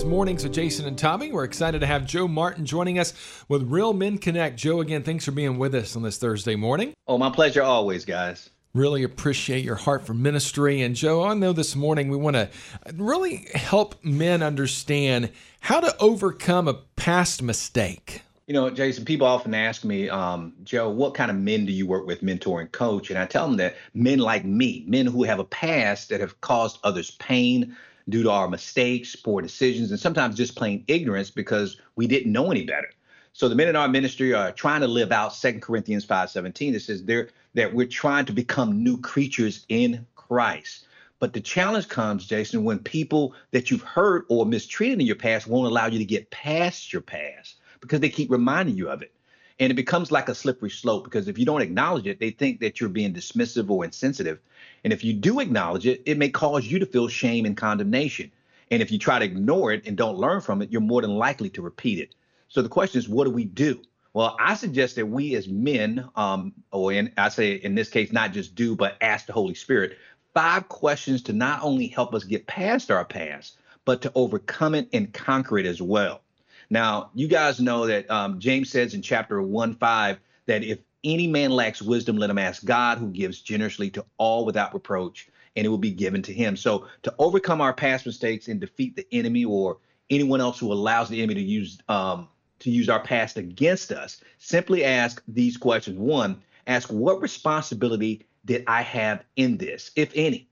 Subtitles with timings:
[0.00, 1.30] It's mornings with Jason and Tabi.
[1.30, 3.12] We're excited to have Joe Martin joining us
[3.48, 4.56] with Real Men Connect.
[4.56, 6.94] Joe, again, thanks for being with us on this Thursday morning.
[7.06, 8.48] Oh, my pleasure always, guys.
[8.72, 10.80] Really appreciate your heart for ministry.
[10.80, 12.48] And Joe, I know this morning we want to
[12.94, 18.22] really help men understand how to overcome a past mistake.
[18.46, 21.86] You know, Jason, people often ask me, um, Joe, what kind of men do you
[21.86, 23.10] work with, mentor and coach?
[23.10, 26.40] And I tell them that men like me, men who have a past that have
[26.40, 27.76] caused others pain
[28.10, 32.50] due to our mistakes, poor decisions, and sometimes just plain ignorance because we didn't know
[32.50, 32.90] any better.
[33.32, 36.74] So the men in our ministry are trying to live out 2 Corinthians 5:17.
[36.74, 40.86] It says there that we're trying to become new creatures in Christ.
[41.20, 45.46] But the challenge comes, Jason, when people that you've hurt or mistreated in your past
[45.46, 49.12] won't allow you to get past your past because they keep reminding you of it.
[49.60, 52.60] And it becomes like a slippery slope because if you don't acknowledge it, they think
[52.60, 54.40] that you're being dismissive or insensitive.
[54.84, 58.32] And if you do acknowledge it, it may cause you to feel shame and condemnation.
[58.70, 61.16] And if you try to ignore it and don't learn from it, you're more than
[61.16, 62.14] likely to repeat it.
[62.48, 63.82] So the question is, what do we do?
[64.14, 68.12] Well, I suggest that we as men, um, or in, I say in this case,
[68.12, 69.98] not just do, but ask the Holy Spirit
[70.34, 74.88] five questions to not only help us get past our past, but to overcome it
[74.92, 76.22] and conquer it as well.
[76.70, 81.26] Now, you guys know that um, James says in chapter 1 5 that if any
[81.26, 85.66] man lacks wisdom, let him ask God, who gives generously to all without reproach, and
[85.66, 86.56] it will be given to him.
[86.56, 89.78] So, to overcome our past mistakes and defeat the enemy or
[90.10, 92.28] anyone else who allows the enemy to use um,
[92.60, 95.98] to use our past against us, simply ask these questions.
[95.98, 100.48] One, ask what responsibility did I have in this, if any?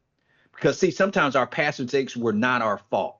[0.52, 3.17] Because see, sometimes our past mistakes were not our fault.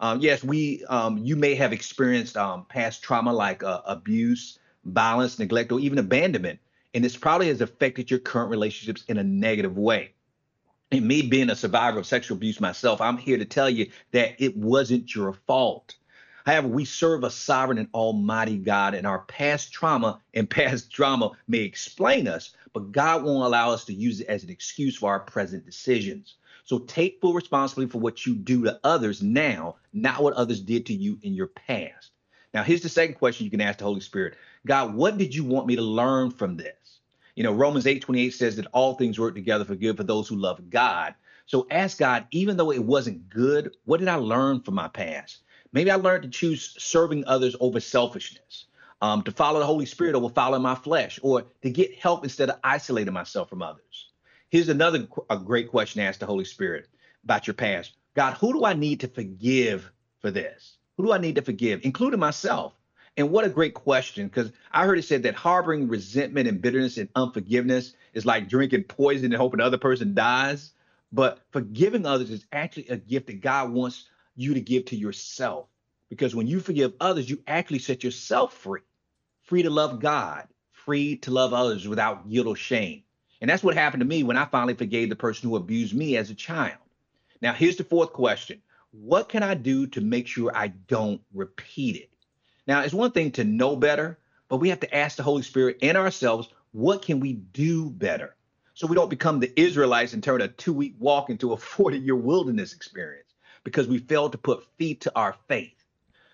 [0.00, 5.38] Um, yes, we um, you may have experienced um, past trauma like uh, abuse, violence,
[5.38, 6.60] neglect, or even abandonment,
[6.94, 10.12] and this probably has affected your current relationships in a negative way.
[10.90, 14.40] And me being a survivor of sexual abuse myself, I'm here to tell you that
[14.42, 15.96] it wasn't your fault.
[16.46, 21.32] However, we serve a sovereign and almighty God, and our past trauma and past drama
[21.46, 25.10] may explain us, but God won't allow us to use it as an excuse for
[25.10, 26.36] our present decisions.
[26.68, 30.84] So take full responsibility for what you do to others now, not what others did
[30.86, 32.10] to you in your past.
[32.52, 34.36] Now, here's the second question you can ask the Holy Spirit
[34.66, 37.00] God, what did you want me to learn from this?
[37.36, 40.28] You know, Romans 8 28 says that all things work together for good for those
[40.28, 41.14] who love God.
[41.46, 45.38] So ask God, even though it wasn't good, what did I learn from my past?
[45.72, 48.66] Maybe I learned to choose serving others over selfishness,
[49.00, 52.50] um, to follow the Holy Spirit over following my flesh, or to get help instead
[52.50, 54.07] of isolating myself from others.
[54.50, 56.88] Here's another a great question to ask the Holy Spirit
[57.22, 57.92] about your past.
[58.14, 60.78] God, who do I need to forgive for this?
[60.96, 62.72] Who do I need to forgive, including myself?
[63.18, 66.96] And what a great question, because I heard it said that harboring resentment and bitterness
[66.96, 70.72] and unforgiveness is like drinking poison and hoping the other person dies.
[71.12, 75.66] But forgiving others is actually a gift that God wants you to give to yourself.
[76.08, 78.80] Because when you forgive others, you actually set yourself free,
[79.42, 83.02] free to love God, free to love others without guilt or shame.
[83.40, 86.16] And that's what happened to me when I finally forgave the person who abused me
[86.16, 86.78] as a child.
[87.40, 88.60] Now, here's the fourth question
[88.90, 92.10] What can I do to make sure I don't repeat it?
[92.66, 94.18] Now, it's one thing to know better,
[94.48, 98.36] but we have to ask the Holy Spirit and ourselves, what can we do better?
[98.74, 101.98] So we don't become the Israelites and turn a two week walk into a 40
[101.98, 103.34] year wilderness experience
[103.64, 105.84] because we failed to put feet to our faith.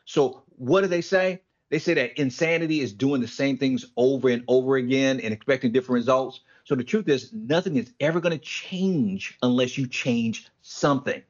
[0.04, 1.40] So, what do they say?
[1.74, 5.72] They say that insanity is doing the same things over and over again and expecting
[5.72, 6.38] different results.
[6.62, 11.20] So, the truth is, nothing is ever going to change unless you change something.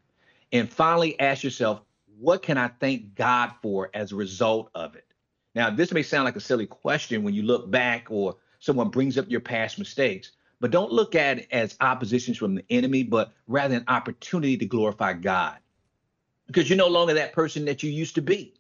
[0.53, 1.81] And finally, ask yourself,
[2.19, 5.07] what can I thank God for as a result of it?
[5.55, 9.17] Now, this may sound like a silly question when you look back or someone brings
[9.17, 13.33] up your past mistakes, but don't look at it as oppositions from the enemy, but
[13.47, 15.57] rather an opportunity to glorify God
[16.49, 18.53] because you're no longer that person that you used to be.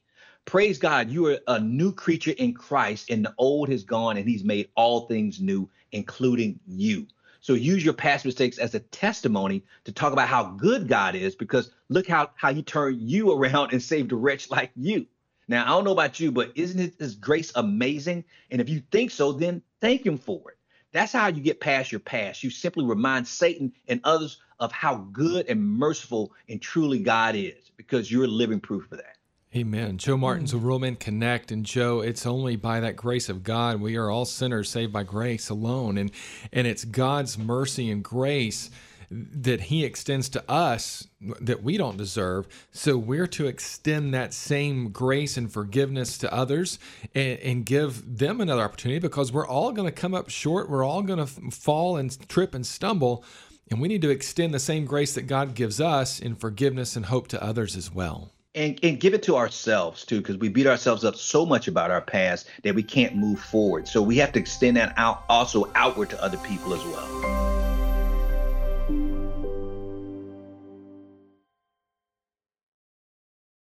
[0.46, 4.28] Praise God, you are a new creature in Christ, and the old has gone, and
[4.28, 7.06] He's made all things new, including you.
[7.40, 11.34] So use your past mistakes as a testimony to talk about how good God is,
[11.34, 15.06] because look how how He turned you around and saved a wretch like you.
[15.48, 18.24] Now I don't know about you, but isn't His grace amazing?
[18.50, 20.58] And if you think so, then thank Him for it.
[20.92, 22.44] That's how you get past your past.
[22.44, 27.72] You simply remind Satan and others of how good and merciful and truly God is
[27.76, 29.13] because you're living proof of that.
[29.56, 29.98] Amen.
[29.98, 30.56] Joe Martin's mm.
[30.56, 31.52] a Real Men Connect.
[31.52, 33.80] And Joe, it's only by that grace of God.
[33.80, 35.96] We are all sinners saved by grace alone.
[35.96, 36.10] And
[36.52, 38.70] and it's God's mercy and grace
[39.10, 41.06] that he extends to us
[41.40, 42.48] that we don't deserve.
[42.72, 46.80] So we're to extend that same grace and forgiveness to others
[47.14, 50.68] and, and give them another opportunity because we're all going to come up short.
[50.68, 53.24] We're all going to fall and trip and stumble.
[53.70, 57.06] And we need to extend the same grace that God gives us in forgiveness and
[57.06, 58.32] hope to others as well.
[58.54, 61.90] And, and give it to ourselves too because we beat ourselves up so much about
[61.90, 63.88] our past that we can't move forward.
[63.88, 67.43] So we have to extend that out also outward to other people as well